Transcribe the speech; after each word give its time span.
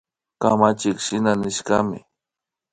Kamachiy 0.41 0.97
shina 1.05 1.31
nishkami 1.39 1.99